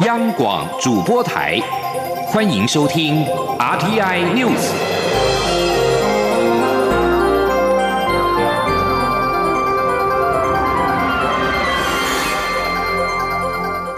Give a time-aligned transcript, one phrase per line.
[0.00, 1.60] 央广主播台，
[2.26, 3.26] 欢迎收听
[3.58, 4.72] RTI News。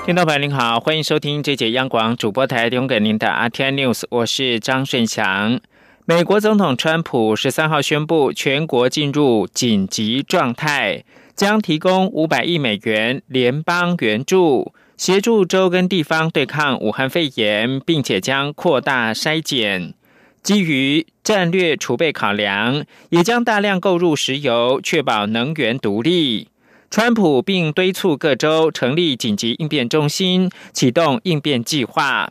[0.05, 5.61] 听众朋友您好，欢迎收听这节央广主播台提供给您的 RTI News，我是张顺祥。
[6.07, 11.05] 美国总统川普十三号宣布，全国进入紧急状态，
[11.37, 19.95] 将提供五百亿美元联邦援助，协助州跟地方对抗武汉肺炎，并且将扩大筛检。
[20.43, 26.49] 基于战略储备考量，也将大量购入石油，确保能源独立。
[26.91, 32.31] 川普并敦促各州成立紧急应变中心，启动应变计划。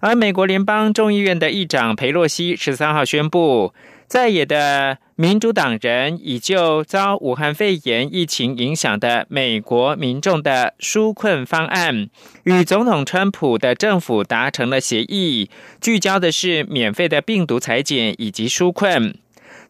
[0.00, 3.72] 而美国联邦众议院的议长佩洛西十三号宣布，
[4.14, 12.08] 在野的民主党人已就遭武汉肺炎疫情影响的美国民众的纾困方案，
[12.44, 19.16] 与总统川普的政府达成了协议，聚焦的是免费的病毒裁剪以及纾困。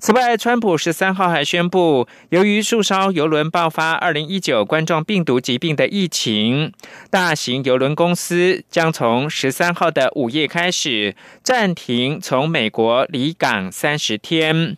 [0.05, 6.75] 此外，川普十三号还宣布，由于数艘游轮爆发二零一九冠状病毒疾病的疫情，
[7.09, 14.77] 大型游轮公司将从十三号的午夜开始暂停从美国离港三十天。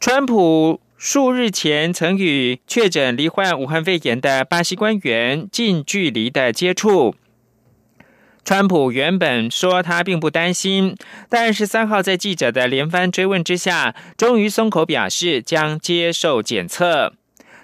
[0.00, 7.14] 川普数日前曾与确诊罹患武汉肺炎的巴西官员近距离的接触。
[8.44, 10.96] 川普原本说他并不担心，
[11.28, 17.12] 但十三号在记者的连番追问之下，终于松口表示将接受检测。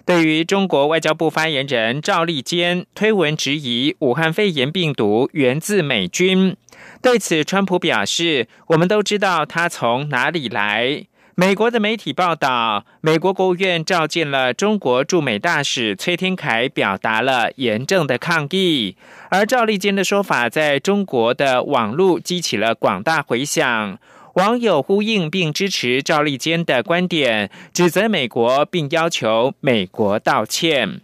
[0.06, 6.56] 对于中国外交部发言人赵立坚推文质疑武汉肺炎病毒源自美军，
[7.02, 11.04] 对此川普表示：“我们都知道它从哪里来。”
[11.40, 18.96] 美国的媒体报道，美国国务院召见了中国驻美大使崔天凯，表达了严正的抗议。
[19.28, 24.00] 而赵立坚的说法在中国的网络激起了广大回响，
[24.34, 31.00] 网友呼应并支持赵立坚的观点，指责美国，并要求美国道歉。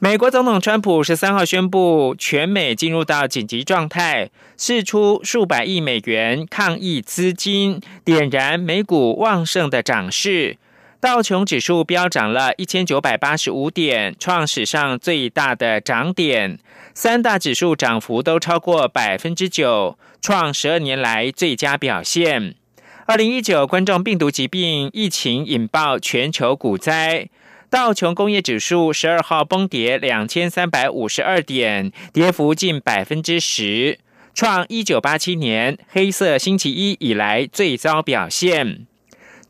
[0.00, 10.56] 美国总统川普十三号宣布，全美进入到紧急状态，释出数百亿美元抗疫资金，点燃美股旺盛的涨势。
[11.00, 16.60] 道琼指数飙涨了一千九百八十五点，创史上最大的涨点。
[16.94, 22.54] 三大指数涨幅都超过百分之九，创十二年来最佳表现。
[23.06, 27.28] 二零一九冠状病毒疾病疫情引爆全球股灾。
[27.70, 33.98] 道琼工业指数十二号崩跌两千三百五十二点，跌幅近百分之十，
[34.32, 38.86] 创一九八七年黑色星期一以来最糟表现。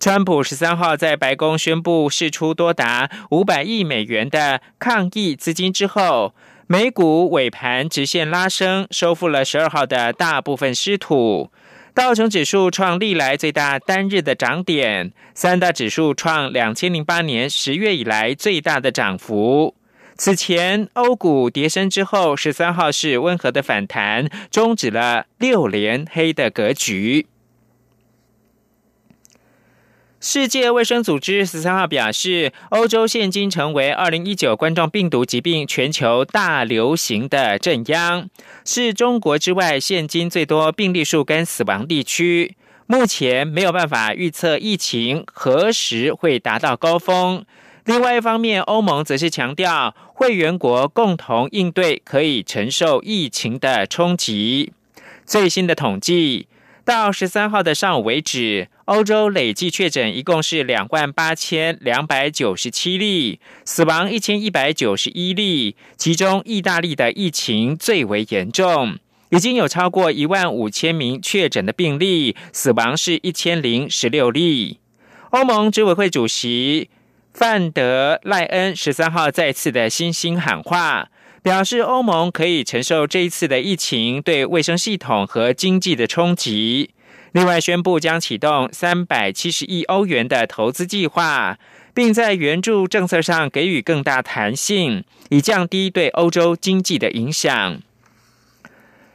[0.01, 6.35] 川普十三号在白宫宣布释出多达五百亿美元的抗疫资金之后，
[6.67, 11.53] 美股尾盘直线拉升，收复了十二号的大部分失土。
[11.99, 19.75] 道琼指数创历来最大单日的涨点，三大指数创两千零八年十月以来最大的涨幅。
[20.17, 27.27] 此前欧股跌升之后，十三号是温和的反弹，终止了六连黑的格局。
[30.21, 38.29] 世界卫生组织十三号表示，欧洲现今成为二零一九冠状病毒疾病全球大流行的震央，
[38.65, 42.57] 是中国之外现今最多病例数跟死亡地区。
[42.89, 47.45] 目前没有办法预测疫情何时会达到高峰。
[47.85, 54.73] 另外一方面，欧盟则是强调，会员国共同应对可以承受疫情的冲击。
[55.25, 56.49] 最新的统计。
[56.85, 65.77] 到十三号的上午为止，欧洲累计确诊一共是两万八千两百九十七例，死亡一千一百九十一例。
[65.99, 68.97] 其中，意大利的疫情最为严重，
[69.29, 74.79] 已经有超过一万五千名确诊的病例，死亡是一千零十六例。
[75.33, 76.89] 欧盟执委会主席
[77.35, 81.11] 范德赖恩十三号再次的新兴喊话。
[81.41, 86.91] 表示欧盟可以承受这一次的疫情对卫生系统和经济的冲击。
[87.33, 91.59] 另外，宣布将启动三百七十亿欧元的投资计划，
[91.93, 97.81] 并在援助政策上给予更大弹性，以降低对欧洲经济的影响。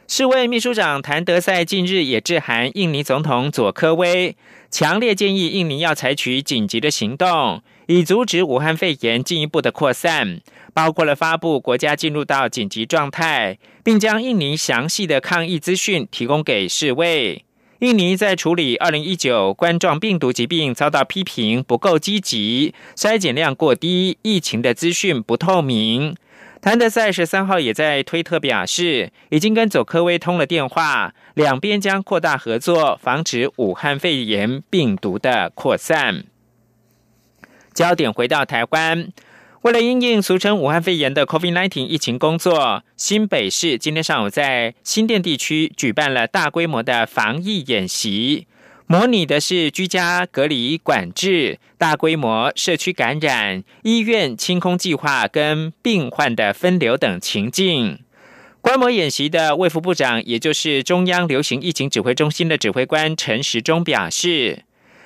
[0.06, 4.36] 世卫秘书长谭德赛近日也致函印尼总统佐科威，
[4.70, 10.40] 强烈建议印尼要采取紧急的行动，以阻止武汉肺炎进一步的扩散。
[10.74, 17.44] 包括了发布国家进入到紧急状态，并将印尼详细的抗疫资讯提供给世卫。
[17.84, 26.16] 印尼在处理二零一九冠状病毒疾病遭到批评不够积极，筛检量过低，疫情的资讯不透明。
[26.62, 36.24] 谭德赛十三号也在推特表示，已经跟佐科威通了电话，两边将扩大合作，防止武汉肺炎病毒的扩散。
[37.74, 39.08] 焦点回到台湾，
[39.64, 48.46] 为了应应俗称武汉肺炎的 COVID-19 疫情工作，新北市今天上午在新店地区举办了大规模的防疫演习。
[48.86, 58.00] 模拟的是居家隔离管制、大规模社区感染、医院清空计划跟病患的分流等情境。
[58.60, 64.64] 观摩演习的卫福部长，也就是中央流行疫情指挥中心的指挥官陈时中表示，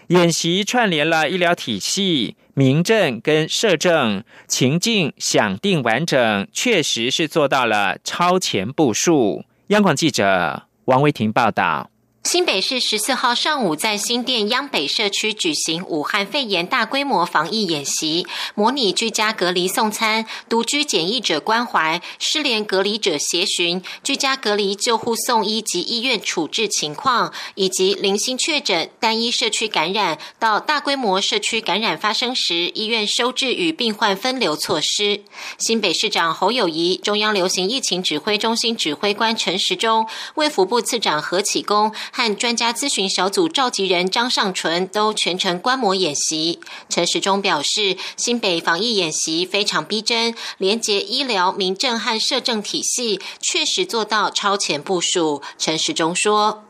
[0.08, 9.44] 演习串联了医疗体系、民政跟社政情境，想定完整，确实是做到了超前部署。
[9.66, 11.90] 央广记者王维婷报道。
[12.30, 35.22] 新北市十四号上午在新店央北社区举行武汉肺炎大规模防疫演习，模拟居家隔离送餐、独居检疫者关怀、失联隔离者协寻、居家隔离救护送医及医院处置情况，以及零星确诊、单一社区感染到大规模社区感染发生时，医院收治与病患分流措施。
[35.56, 41.90] 新北市长侯友谊、中央流行疫情指挥中心指挥官陈时中、卫福部次长何启功。
[42.18, 46.58] 和专家咨询小组召集人张尚纯都全程观摩演习。
[46.88, 55.40] 陈时中表示，新北防疫演习非常逼真，连接医疗、民政和社政体系，确实做到超前部署。
[55.56, 56.64] 陈时中说：“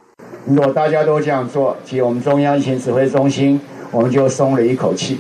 [0.44, 3.58] 如果大家都这样做，及我们中央疫情指挥中心
[3.90, 5.18] 我们就松了一口气。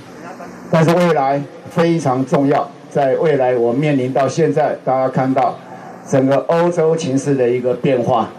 [0.70, 5.58] 但是未来非常重要，在未来我面临到现在，大家看到
[6.06, 8.30] 整个欧洲情势的一个变化。”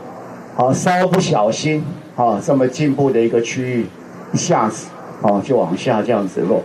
[0.55, 1.83] 好，稍不小心，
[2.15, 3.85] 啊，这么进步的一个区域，
[4.33, 4.87] 一下子，
[5.21, 6.61] 啊，就往下这样子落，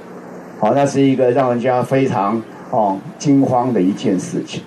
[0.59, 2.43] 好，那是一个让人家非常
[2.73, 4.63] 啊惊慌的一件事情。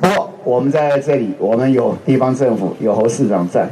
[0.00, 3.66] 不过我们在这里，我们有地方政府，有侯市长在，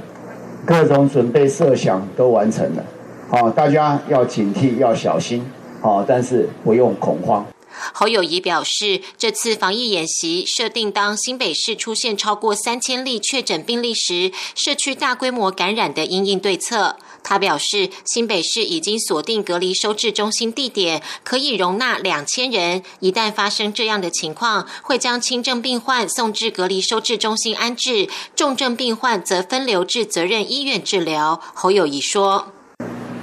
[0.65, 2.83] 各种准备设想都完成了，
[3.31, 5.45] 啊，大家要警惕，要小心，
[5.83, 7.45] 啊，但是不用恐慌。
[7.93, 16.97] 侯友谊表示，这次防疫演习设定，当新北市出现超过三千例确诊病例时，社区大规模感染的应应对策。
[17.23, 22.85] 他表示，新北市已经锁定隔离收治中心地点，可以容纳两千人。
[23.01, 31.41] 一旦发生这样的情况，会将轻症病患送至隔离收治中心安置，重症病患则分流至责任医院治疗。
[31.53, 32.53] 侯友谊说：“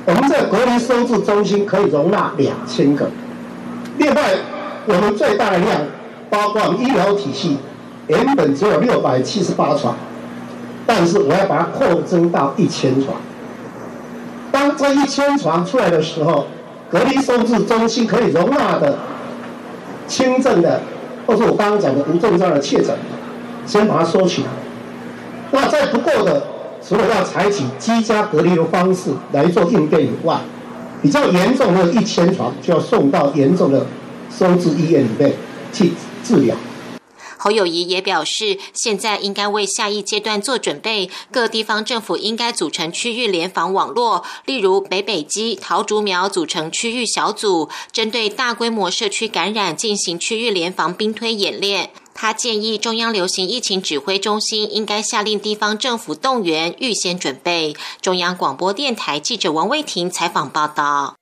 [0.06, 3.09] 我们在隔离收治中心可以容纳两千个。”
[3.98, 4.22] 另外，
[4.86, 5.81] 我们最大的量，
[6.30, 7.57] 包括医疗体系，
[8.07, 9.95] 原本只有六百七十八床，
[10.86, 13.18] 但是我要把它扩增到一千床。
[14.51, 16.45] 当这一千床出来的时候，
[16.90, 18.98] 隔离收治中心可以容纳的
[20.07, 20.81] 轻症的，
[21.25, 22.95] 或是我刚刚讲的无症状的确诊，
[23.66, 24.50] 先把它收起来。
[25.51, 26.44] 那在不够的，
[26.88, 30.38] 除了要采取居家隔离的方式来做应变以外，
[31.03, 33.85] 比较严重的一千床就要送到严重的
[34.31, 35.33] 收治医院里面
[35.73, 35.91] 去
[36.23, 36.55] 治疗。
[37.38, 51.89] 侯友谊也表示，现在应该为下一阶段做准备，各地方政府应该组成区域联防网络，例如北北基、桃竹苗组成区域小组，针对大规模社区感染进行区域联防兵推演练。
[52.13, 57.76] 他建议中央流行疫情指挥中心应该下令地方政府动员预先准备。
[58.02, 61.16] 中央广播电台记者王卫婷采访报道。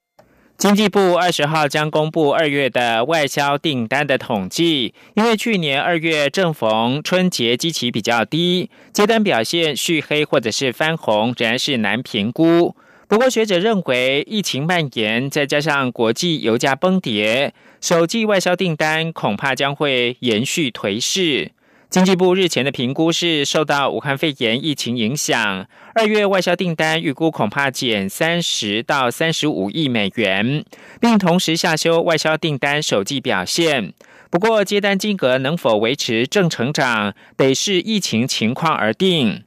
[0.58, 12.76] 经济部二十号将公布二月的外销订单的统计，因为去年二月正逢春节，基期比较低，接单表现续黑或者是翻红，仍然是难评估。
[13.12, 17.54] 不过学者认为，疫情蔓延，再加上国际油价崩跌。
[17.82, 21.52] 首季外销订单恐怕将会延续颓势。
[21.90, 30.64] 经济部日前的评估是受到武汉肺炎疫情影响，二月外销订单预估恐怕减三十到三十五亿美元，
[31.02, 33.92] 并同时下修外销订单首季表现。
[34.30, 39.44] 不过接单金额能否维持正成长，得视疫情情况而定。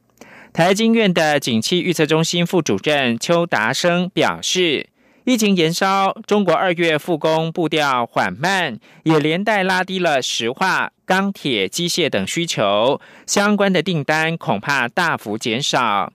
[0.55, 4.87] 台经院的景气预测中心副主任邱达生表示。
[5.25, 16.13] 疫情延烧，中国二月复工步调缓慢，也连带拉低了石化、钢铁、机械等需求，相关的订单恐怕大幅减少。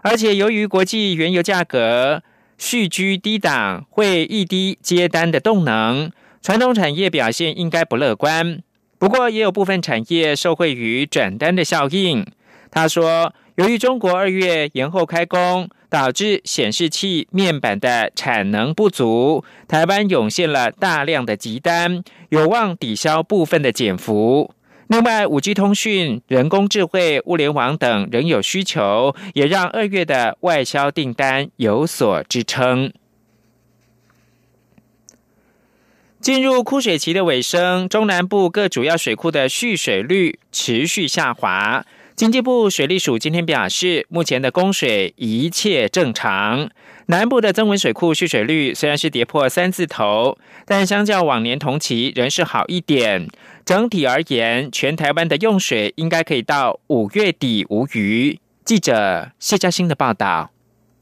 [0.00, 2.22] 而且由于国际原油价格
[2.56, 8.62] 续居低档，会一低接单的动能，传统产业表现应该不乐观。
[8.98, 12.24] 不过也有部分产业受惠于转单的效应。
[12.70, 15.68] 他说，由于中国二月延后开工。
[15.92, 24.54] 导致显示器面板的产能不足，台湾涌现了大量的急单，有望抵消部分的减幅。
[24.86, 32.90] 另外，五 G 通讯、人工智慧、物联网等仍有需求，也让二月的外销订单有所支撑。
[36.22, 41.84] 进入枯水期的尾声，中南部各主要水库的蓄水率持续下滑。
[42.22, 46.70] 经济部水利署今天表示，目前的供水一切正常。
[47.06, 53.26] 南部的增文水库蓄水率虽然是跌破三字头，但相较往年同期仍是好一点。
[53.64, 58.38] 整体而言，全台湾的用水应该可以到五月底无虞。
[58.64, 60.51] 记者谢嘉欣的报道。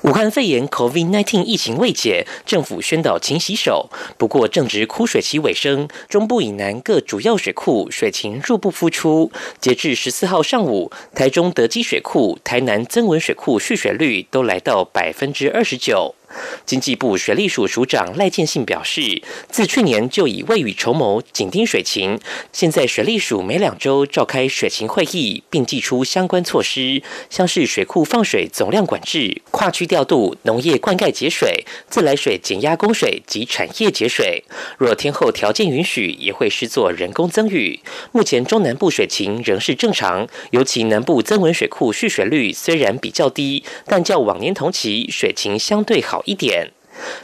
[0.02, 3.90] 武汉肺炎 （COVID-19） 疫情未解，政府宣导勤洗手。
[4.16, 9.30] 不过，正值枯水期尾声，中部以南各主要水库水情入不敷出。
[9.60, 16.14] 截至十四号上午，台中德基水库、台南增文水库蓄水率都来到百分之二十九。
[16.64, 22.18] 经济部水利署署长赖建信表示，自去年就已未雨绸缪，紧盯水情。
[22.52, 34.44] 现在水利署每两周召开水情会议，并寄出相关措施，像是水库放水总量管制、跨区调度、农业灌溉节水、自来水减压供水及产业节水。
[34.78, 37.80] 若天候条件允许，也会施作人工增雨。
[38.12, 46.19] 目前中南部水情仍是正常，尤其南部增文水库蓄水率虽然比较低，但较往年同期水情相对好。
[46.24, 46.70] 一点，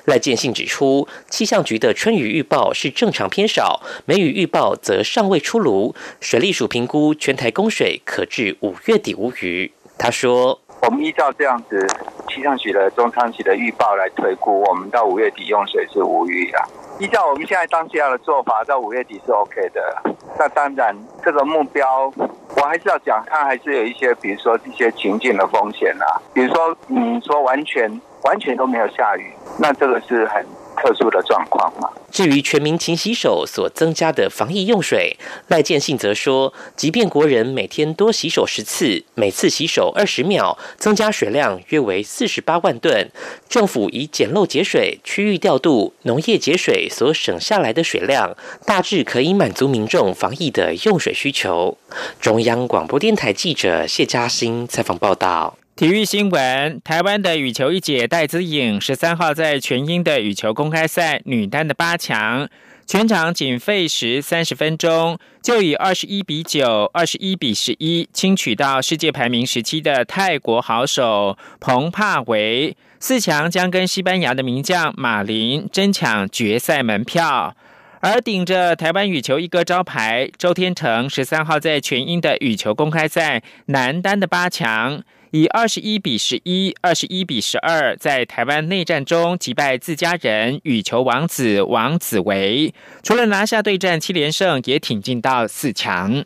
[0.07, 5.95] 赖建信指出，气象局的春雨预报是正常偏少，梅雨预报则尚未出炉。
[6.21, 9.73] 水利署评估全台供水可至五月底无虞。
[9.99, 11.87] 他说：“我们依照这样子
[12.29, 16.59] 气象局的中长期的预报来推估，我们到五月底用水是无虞的。
[16.99, 20.03] 依照我们现在当下的做法，到五月底是 OK 的。
[20.38, 22.12] 那当然，这个目标
[22.57, 27.91] 我还是要讲，它还是有一些，比如说一些情境的风险啊，比如说你说完全。”
[28.26, 30.45] 完全都没有下雨，那这个是很
[30.76, 31.88] 特殊的状况嘛？
[32.11, 35.16] 至于全民勤洗手所增加的防疫用水，
[35.49, 43.09] 赖建信则说，即便国人每天多洗手十次，每次洗手二十秒，增加水量约为四十八万吨。
[43.49, 51.76] 政府以简陋节水、区域调度、农业节水所省下来的水量，大致可以满足民众防疫的用水需求。
[52.21, 55.56] 中央广播电台记者谢嘉欣采访报道。
[55.76, 62.49] 体育新闻：台湾的羽球一姐戴资颖十三号在全英的羽球公开赛女单的八强，
[62.87, 72.75] 全场仅费时三十分钟，就以二十一比九、二十一比十一轻取到世界排名十七的泰国好手彭帕维。
[72.99, 77.54] 四强将跟西班牙的名将马林争抢决赛门票。
[78.00, 85.02] 而顶着台湾羽球一哥招牌，周天成十三号在全英的羽球公开赛男单的八强。
[85.30, 96.25] 以二十一比十一、二十一比十二，在台湾内战中击败自家人羽球王子王子维，除了拿下对战七连胜，也挺进到四强。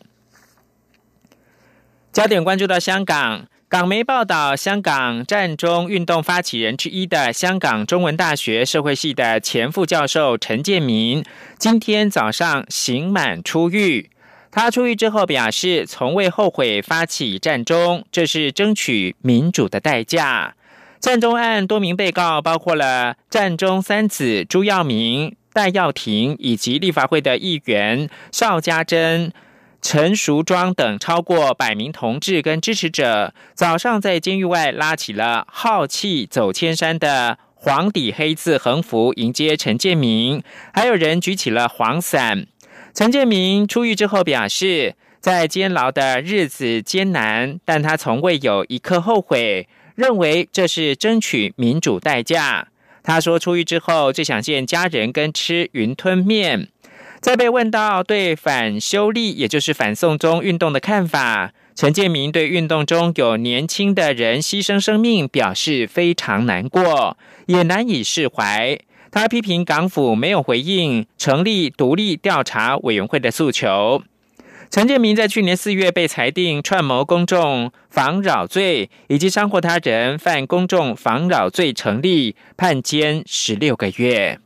[2.13, 11.25] 焦点关注到香港，港媒报道，香港战中运动发起人之一的香港中文大学社会系的前副教授陈建民，
[11.59, 14.11] 今天早上刑满出狱。
[14.53, 20.55] 他出狱之后表示，从未后悔发起战中，这是争取民主的代价。
[20.99, 29.33] 战中案多名被告包括了战中三子朱耀明、戴耀廷以及立法会的议员邵家珍、
[29.81, 40.43] 陈淑庄等超过百名同志跟支持者，早上在监狱外拉起了“浩气走千山”的黄底黑字横幅迎接陈建明，
[40.75, 42.47] 还有人举起了黄伞。
[42.93, 52.69] 陈建明出狱之后表示，在监牢的日子艰难，但他从未有一刻后悔，认为这是争取民主代价。
[53.03, 56.69] 他说，出狱之后最想见家人跟吃云吞面。
[57.21, 67.17] 在被问到对反修例，也就是反送中运动的看法，陈建明对运动中有年轻的人牺牲生命表示非常难过，
[67.47, 68.79] 也难以释怀。
[69.11, 74.03] 他批评港府没有回应成立独立调查委员会的诉求。
[74.71, 84.39] 陈建明在去年四月被裁定串谋公众妨扰罪以及伤害他人犯公众妨扰罪成立，判监十六个月。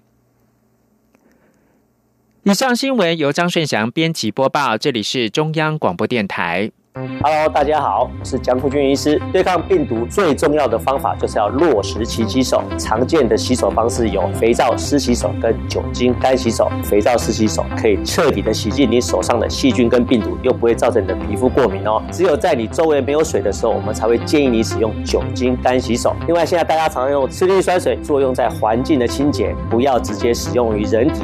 [2.44, 6.70] 以上新闻由张顺祥编辑播报，这里是中央广播电台。
[6.96, 9.20] Hello，大家好，我是江富军医师。
[9.32, 12.62] 对抗病毒最重要的方法就是要落实勤洗手。
[12.78, 16.70] 常见的洗手方式有肥皂湿洗手跟酒精干洗手。
[16.84, 22.00] 肥皂湿洗手可以彻底的洗净你手上的细菌跟病毒，又不会造成你的皮肤过敏哦。
[22.12, 26.14] 只有在你周围没有水的时候，我们才会建议你使用酒精干洗手。
[26.28, 31.22] 另外，现在大家常用次氯酸水，作用在环境的清洁，不要直接使用于人体